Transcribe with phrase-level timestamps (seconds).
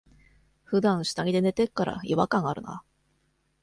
[0.63, 2.83] ふだん下着で寝てっから、違和感あるな。